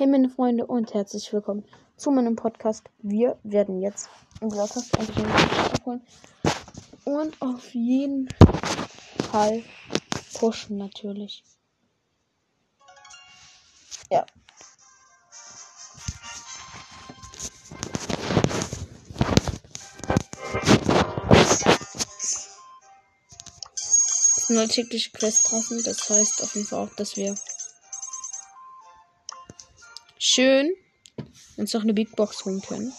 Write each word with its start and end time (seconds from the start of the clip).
Hey 0.00 0.06
meine 0.06 0.30
Freunde 0.30 0.64
und 0.64 0.94
herzlich 0.94 1.30
willkommen 1.30 1.62
zu 1.98 2.10
meinem 2.10 2.34
Podcast. 2.34 2.88
Wir 3.02 3.38
werden 3.42 3.82
jetzt 3.82 4.08
im 4.40 4.48
Podcast 4.48 4.98
abholen 4.98 6.00
und 7.04 7.42
auf 7.42 7.74
jeden 7.74 8.26
Fall 9.30 9.62
pushen 10.32 10.78
natürlich. 10.78 11.44
Ja. 14.10 14.24
Nur 24.48 24.66
tägliche 24.66 25.10
Quest 25.10 25.52
draußen, 25.52 25.84
das 25.84 26.08
heißt 26.08 26.42
auf 26.42 26.54
jeden 26.54 26.66
Fall 26.66 26.88
auch, 26.88 26.94
dass 26.96 27.18
wir 27.18 27.36
schön 30.30 30.76
uns 31.56 31.74
noch 31.74 31.82
eine 31.82 31.92
Big 31.92 32.14
Box 32.14 32.44
holen 32.44 32.62
können. 32.62 32.92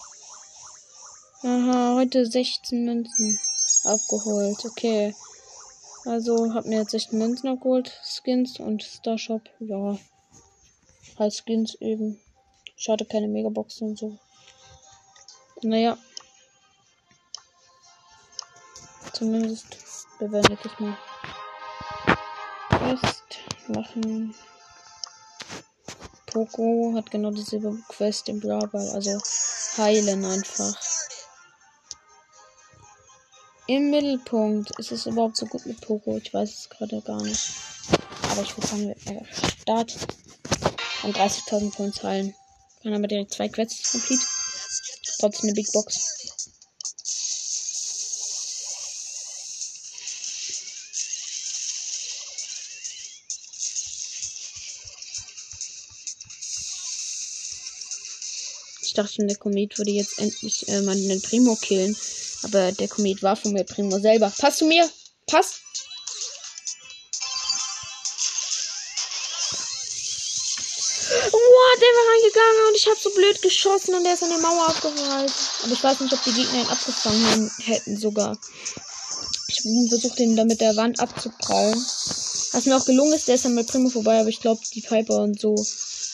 Aha, 1.44 1.96
heute 1.96 2.26
16 2.26 2.84
Münzen 2.84 3.40
abgeholt. 3.86 4.66
Okay. 4.66 5.16
Also 6.06 6.54
hab 6.54 6.66
mir 6.66 6.80
jetzt 6.80 6.92
16 6.92 7.18
Münzen 7.18 7.48
abgeholt. 7.48 7.92
Skins 8.04 8.60
und 8.60 8.84
Starshop. 8.84 9.50
Ja. 9.60 9.98
Halt 11.18 11.34
Skins 11.34 11.76
eben. 11.76 12.20
Schade, 12.76 13.06
keine 13.06 13.30
Megaboxen 13.30 13.90
und 13.90 13.98
so. 13.98 14.20
Naja. 15.62 15.98
Zumindest 19.14 19.78
bewertet 20.20 20.60
es 20.66 20.80
mal. 20.80 20.98
Quest 22.70 23.40
machen. 23.70 24.36
Poco 26.32 26.94
hat 26.96 27.12
genau 27.12 27.32
dieselbe 27.32 27.78
Quest 27.90 28.30
im 28.30 28.40
Brawl, 28.40 28.70
also 28.74 29.22
heilen 29.78 30.24
einfach. 30.24 30.76
Im 33.68 33.92
Mittelpunkt 33.92 34.72
ist 34.80 34.92
es 34.92 35.06
überhaupt 35.06 35.38
so 35.38 35.46
gut 35.46 35.66
mit 35.66 35.80
Poco? 35.82 36.18
Ich 36.18 36.34
weiß 36.34 36.50
es 36.50 36.70
gerade 36.70 37.02
gar 37.02 37.22
nicht. 37.22 37.52
Aber 38.32 38.42
ich 38.42 38.58
würde 38.58 38.68
sagen, 38.68 38.88
wir 38.88 39.26
starten. 39.62 40.00
An 41.04 41.14
30.000 41.14 41.76
Points 41.76 42.04
heilen. 42.04 42.34
Kann 42.82 42.94
aber 42.94 43.08
direkt 43.08 43.34
zwei 43.34 43.50
Quests 43.50 43.92
complete. 43.92 44.24
Trotzdem 45.20 45.50
eine 45.50 45.54
Big 45.54 45.72
Box. 45.72 46.41
Ich 58.92 58.96
dachte 58.96 59.14
schon, 59.14 59.30
der 59.30 59.38
Komet 59.38 59.78
würde 59.78 59.92
jetzt 59.92 60.20
endlich 60.20 60.68
äh, 60.68 60.82
mal 60.82 60.94
den 60.94 61.22
Primo 61.22 61.56
killen. 61.56 61.96
Aber 62.44 62.74
der 62.74 62.90
Komet 62.90 63.24
war 63.24 63.38
von 63.38 63.54
mir 63.54 63.64
Primo 63.64 63.98
selber. 64.00 64.30
Pass 64.38 64.58
zu 64.58 64.66
mir! 64.66 64.86
Pass! 65.28 65.62
Wow, 71.32 71.80
der 71.80 71.88
war 71.88 72.06
reingegangen 72.12 72.68
und 72.68 72.76
ich 72.76 72.86
habe 72.88 73.00
so 73.02 73.10
blöd 73.12 73.42
geschossen 73.42 73.96
und 73.96 74.04
der 74.04 74.16
ist 74.16 74.24
an 74.24 74.30
der 74.30 74.40
Mauer 74.40 74.68
abgereißt. 74.68 75.36
Aber 75.64 75.72
ich 75.72 75.84
weiß 75.86 76.02
nicht, 76.02 76.14
ob 76.14 76.24
die 76.26 76.34
Gegner 76.34 76.60
ihn 76.60 76.68
abgefangen 76.68 77.50
hätten 77.64 77.98
sogar. 77.98 78.38
Ich 79.48 79.62
versuche 79.88 80.22
ihn 80.22 80.36
da 80.36 80.44
mit 80.44 80.60
der 80.60 80.76
Wand 80.76 81.00
abzubrauen. 81.00 81.76
Was 82.52 82.66
mir 82.66 82.76
auch 82.76 82.86
gelungen 82.86 83.14
ist, 83.14 83.30
der 83.30 83.36
ist 83.36 83.46
dann 83.46 83.56
mit 83.56 83.68
Primo 83.68 83.90
vorbei, 83.90 84.20
aber 84.20 84.28
ich 84.28 84.42
glaube, 84.42 84.60
die 84.74 84.82
Piper 84.82 85.24
und 85.24 85.40
so 85.40 85.56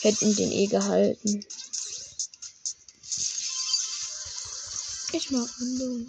hätten 0.02 0.36
den 0.36 0.52
eh 0.52 0.68
gehalten. 0.68 1.44
Ich 5.18 5.32
mag 5.32 5.50
andere. 5.60 6.06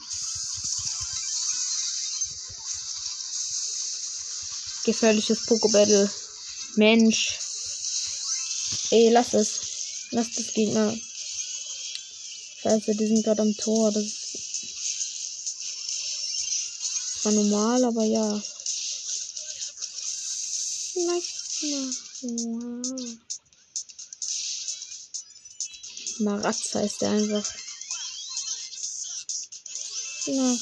Gefährliches 4.85 5.47
Pokéball. 5.47 6.11
Mensch. 6.77 7.39
Ey, 8.91 9.09
lass 9.09 9.33
es. 9.33 9.61
Lass 10.11 10.31
das 10.33 10.53
Gegner. 10.53 10.95
Scheiße, 12.61 12.95
die 12.97 13.07
sind 13.07 13.25
gerade 13.25 13.41
am 13.41 13.57
Tor. 13.57 13.91
Das 13.93 14.05
war 17.23 17.33
normal, 17.33 17.85
aber 17.85 18.05
ja. 18.05 18.43
Maratza 26.19 26.81
ist 26.81 27.01
der 27.01 27.11
einfach. 27.13 27.68
Ja. 30.29 30.57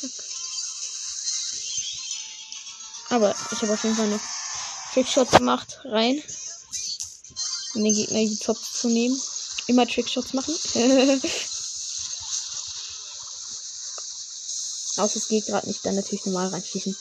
Zack. 0.00 0.10
Aber 3.08 3.34
ich 3.52 3.62
habe 3.62 3.72
auf 3.72 3.82
jeden 3.82 3.96
Fall 3.96 4.06
eine 4.06 4.20
Trickshot 4.92 5.30
gemacht. 5.30 5.80
Rein. 5.84 6.22
Um 7.74 7.84
den 7.84 7.94
Gegner 7.94 8.18
die 8.18 8.36
Top 8.36 8.58
zu 8.58 8.88
nehmen. 8.88 9.18
Immer 9.66 9.86
Trickshots 9.86 10.34
machen. 10.34 10.54
Außer 14.98 15.16
es 15.16 15.28
geht 15.28 15.46
gerade 15.46 15.66
nicht, 15.66 15.86
dann 15.86 15.94
natürlich 15.94 16.26
normal 16.26 16.48
reinschießen. 16.48 16.94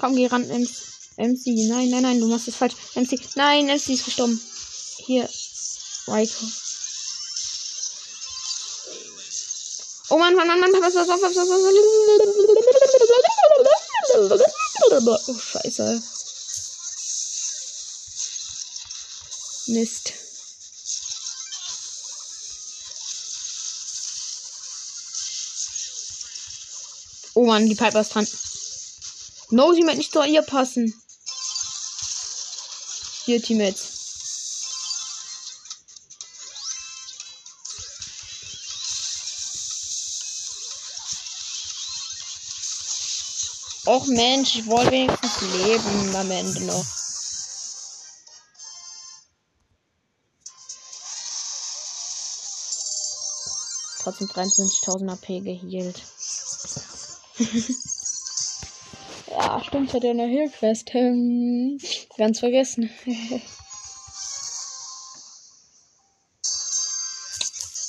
Komm, 0.00 0.16
geh 0.16 0.26
ran 0.26 0.50
ins 0.50 0.89
MC. 1.20 1.68
Nein, 1.68 1.90
nein, 1.90 2.02
nein, 2.02 2.20
du 2.20 2.26
machst 2.26 2.48
es 2.48 2.56
falsch. 2.56 2.74
MC. 2.94 3.20
Nein, 3.36 3.66
MC 3.66 3.90
ist 3.90 4.04
gestorben. 4.06 4.40
Hier. 5.04 5.28
Rico. 6.08 6.46
Oh 10.10 10.18
Mann, 10.18 10.34
Mann, 10.34 10.48
Mann, 10.48 10.60
Mann. 10.60 10.72
Was, 10.72 10.94
was, 10.94 11.06
was, 11.06 11.22
was, 11.22 11.36
was, 11.36 11.50
Oh, 15.28 15.38
scheiße. 15.38 16.02
Mist. 19.68 20.12
Oh 27.34 27.46
Mann, 27.46 27.68
die 27.68 27.76
Piper 27.76 28.00
ist 28.00 28.14
dran. 28.14 28.26
No, 29.50 29.72
sie 29.72 29.82
meint 29.82 29.98
nicht 29.98 30.12
zu 30.12 30.22
ihr 30.24 30.42
passen. 30.42 30.92
Hier, 33.30 33.40
Teammates. 33.40 33.92
Och 43.86 44.08
Mensch, 44.08 44.56
ich 44.56 44.66
wollte 44.66 44.90
wenigstens 44.90 45.40
leben 45.42 46.16
am 46.16 46.28
Ende 46.32 46.60
noch. 46.64 46.84
Trotzdem 54.00 54.26
23.000 54.26 55.08
AP 55.08 55.26
gehielt. 55.44 56.02
Ja, 59.30 59.62
stimmt, 59.64 59.92
hat 59.92 60.04
ja 60.04 60.10
eine 60.10 60.26
Heal-Quest. 60.26 60.92
Hm, 60.92 61.78
ganz 62.16 62.40
vergessen. 62.40 62.90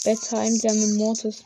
Bedtime, 0.03 0.57
der 0.59 0.73
mit 0.73 0.97
Mortis. 0.97 1.43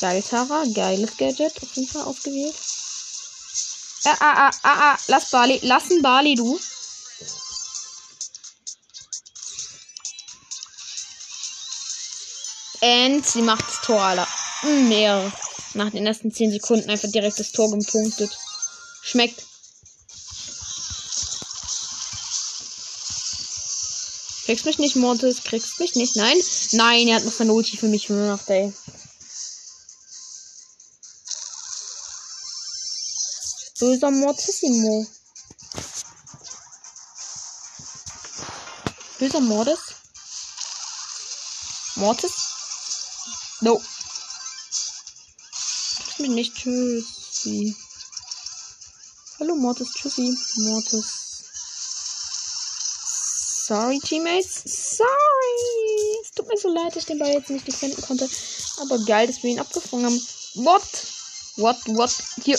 Geil, 0.00 0.22
Tara. 0.22 0.64
Geiles 0.74 1.16
Gadget. 1.16 1.62
Auf 1.62 1.76
jeden 1.76 1.88
Fall 1.88 2.02
ausgewählt. 2.02 2.56
Ah, 4.06 4.16
ah, 4.18 4.34
ah, 4.34 4.50
ah, 4.62 4.92
ah. 4.92 4.98
Lass 5.08 5.30
Bali. 5.30 5.60
Lassen 5.62 6.02
Bali, 6.02 6.34
du. 6.34 6.58
Und 12.82 13.26
sie 13.26 13.42
macht 13.42 13.68
das 13.68 13.82
Tor, 13.82 14.00
Alter. 14.00 14.26
Mehr. 14.62 15.32
Nach 15.74 15.90
den 15.90 16.06
ersten 16.06 16.32
10 16.32 16.52
Sekunden 16.52 16.90
einfach 16.90 17.10
direkt 17.10 17.38
das 17.38 17.52
Tor 17.52 17.70
gepunktet. 17.70 18.36
Schmeckt. 19.02 19.46
Kriegst 24.44 24.66
mich 24.66 24.78
nicht, 24.78 24.96
Mortis. 24.96 25.44
Kriegst 25.44 25.78
mich 25.78 25.94
nicht. 25.94 26.16
Nein. 26.16 26.36
Nein, 26.72 27.08
er 27.08 27.16
hat 27.16 27.24
noch 27.24 27.32
seine 27.32 27.52
Ulti 27.52 27.76
für 27.76 27.88
mich 27.88 28.06
gemacht, 28.06 28.48
ey. 28.48 28.72
Böser 33.78 34.10
Mortissimo. 34.10 35.06
Böser 39.18 39.40
Mordes. 39.40 39.78
Mortis? 41.96 42.32
No. 43.60 43.80
Mich 46.20 46.30
nicht. 46.30 46.54
Tschüssi. 46.54 47.74
Hallo 49.38 49.56
Mortis, 49.56 49.90
tschüssi. 49.92 50.36
Mortis. 50.56 51.06
Sorry, 53.66 54.00
Teammates. 54.00 54.62
Sorry. 54.64 56.20
Es 56.22 56.32
tut 56.32 56.48
mir 56.48 56.58
so 56.58 56.68
leid, 56.68 56.88
dass 56.88 57.02
ich 57.02 57.06
den 57.06 57.18
Ball 57.18 57.32
jetzt 57.32 57.50
nicht 57.50 57.66
defenden 57.66 58.02
konnte. 58.02 58.28
Aber 58.80 58.98
geil, 59.04 59.26
dass 59.26 59.42
wir 59.42 59.50
ihn 59.50 59.60
abgefangen 59.60 60.06
haben. 60.06 60.20
What? 60.54 60.82
What, 61.56 61.76
what? 61.86 62.12
Hier. 62.44 62.58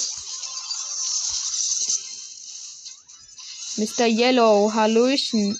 Mr. 3.78 4.06
Yellow, 4.06 4.72
Hallöchen. 4.74 5.60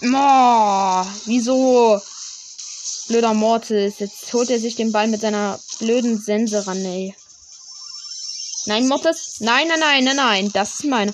Mo, 0.00 1.06
wieso? 1.26 2.00
Blöder 3.12 3.34
Mortis. 3.34 3.98
Jetzt 3.98 4.32
holt 4.32 4.48
er 4.48 4.58
sich 4.58 4.74
den 4.74 4.90
Ball 4.90 5.06
mit 5.06 5.20
seiner 5.20 5.60
blöden 5.78 6.18
Sense 6.18 6.66
ran, 6.66 6.82
ey. 6.82 7.14
Nein, 8.64 8.88
Mortis. 8.88 9.36
Nein, 9.40 9.68
nein, 9.68 9.80
nein, 9.80 10.04
nein, 10.04 10.16
nein. 10.16 10.50
Das 10.54 10.76
ist 10.76 10.84
meine. 10.84 11.12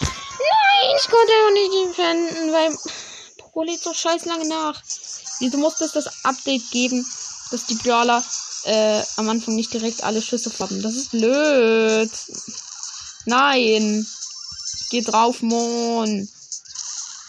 Nein, 0.00 0.96
ich 0.98 1.08
konnte 1.08 1.32
auch 1.46 1.52
nicht 1.52 1.72
defenden, 1.72 2.52
weil 2.52 2.76
Poco 3.38 3.64
so 3.80 3.94
scheiß 3.94 4.24
lange 4.24 4.48
nach. 4.48 4.82
Wieso 5.38 5.56
musste 5.58 5.84
es 5.84 5.92
das 5.92 6.24
Update 6.24 6.68
geben, 6.72 7.06
dass 7.52 7.66
die 7.66 7.76
Brawler 7.76 8.24
äh, 8.64 9.02
am 9.16 9.28
Anfang 9.28 9.54
nicht 9.54 9.72
direkt 9.72 10.02
alle 10.02 10.20
Schüsse 10.20 10.50
haben? 10.58 10.82
Das 10.82 10.96
ist 10.96 11.12
blöd. 11.12 12.10
Nein. 13.26 14.04
Geh 14.90 15.00
drauf, 15.02 15.42
Mon. 15.42 16.28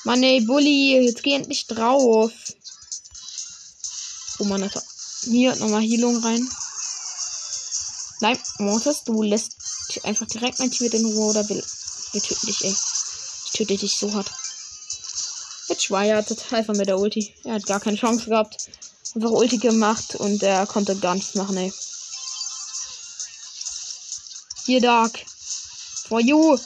Mann, 0.05 0.23
ey, 0.23 0.41
Bully, 0.41 1.05
jetzt 1.05 1.21
geh 1.21 1.35
endlich 1.35 1.67
drauf. 1.67 2.31
Oh 4.39 4.43
Mann, 4.43 4.63
Alter. 4.63 4.83
Hier, 5.23 5.55
nochmal 5.55 5.81
Heilung 5.81 6.17
rein. 6.23 6.49
Nein, 8.19 8.39
Mortis, 8.59 9.03
du 9.03 9.21
lässt 9.23 9.55
einfach 10.03 10.27
direkt 10.27 10.59
mein 10.59 10.71
Team 10.71 10.91
in 10.91 11.05
Ruhe 11.05 11.29
oder 11.29 11.47
will. 11.49 11.63
Wir 12.11 12.21
töten 12.21 12.45
dich, 12.47 12.63
ey. 12.63 12.75
Ich 13.45 13.51
töte 13.51 13.77
dich 13.77 13.97
so 13.97 14.13
hart. 14.13 14.31
Jetzt 15.67 15.83
schweiert 15.83 16.53
einfach 16.53 16.75
mit 16.75 16.87
der 16.87 16.99
Ulti. 16.99 17.33
Er 17.43 17.55
hat 17.55 17.65
gar 17.65 17.79
keine 17.79 17.97
Chance 17.97 18.29
gehabt. 18.29 18.69
Einfach 19.15 19.31
Ulti 19.31 19.57
gemacht 19.57 20.15
und 20.15 20.43
er 20.43 20.67
konnte 20.67 20.95
gar 20.97 21.15
nichts 21.15 21.35
machen, 21.35 21.57
ey. 21.57 21.73
Hier, 24.65 24.81
Dark. 24.81 25.19
For 26.07 26.19
you. 26.19 26.57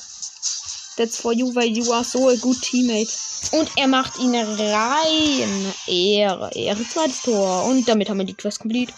That's 1.00 1.22
for 1.22 1.32
you, 1.32 1.56
weil 1.56 1.70
you 1.70 1.94
are 1.94 2.04
so 2.04 2.28
a 2.28 2.36
good 2.36 2.62
teammate. 2.62 3.10
Und 3.54 3.72
er 3.78 3.88
macht 3.88 4.20
ihn 4.20 4.36
rein. 4.36 5.74
Ehre, 5.88 6.52
Ehre, 6.54 6.84
zweites 6.84 7.22
Tor. 7.22 7.64
Und 7.64 7.88
damit 7.88 8.10
haben 8.10 8.18
wir 8.18 8.26
die 8.26 8.34
Quest 8.34 8.60
complete. 8.60 8.92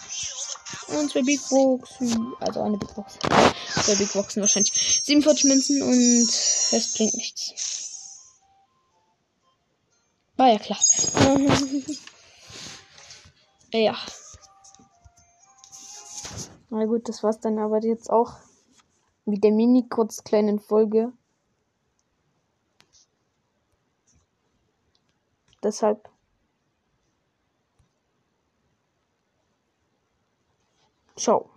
Und 0.88 1.12
zwei 1.12 1.22
Big 1.22 1.40
Boxen. 1.48 2.34
Also 2.40 2.60
eine 2.60 2.76
Big 2.76 2.92
Box. 2.92 3.14
Zwei 3.84 3.94
Big 3.94 4.12
Boxen 4.12 4.40
wahrscheinlich. 4.40 5.00
47 5.04 5.44
Münzen 5.44 5.80
und 5.80 6.28
es 6.28 6.92
bringt 6.96 7.14
nichts. 7.14 7.52
War 10.36 10.48
ja 10.48 10.58
klar. 10.58 10.80
ja. 13.72 13.96
Na 16.70 16.84
gut, 16.86 17.08
das 17.08 17.22
war's 17.22 17.38
dann 17.38 17.60
aber 17.60 17.78
jetzt 17.84 18.10
auch 18.10 18.32
mit 19.24 19.44
der 19.44 19.52
mini 19.52 19.86
kurz 19.88 20.24
kleinen 20.24 20.58
Folge. 20.58 21.12
Deshalb. 25.62 26.08
Ciao. 31.16 31.50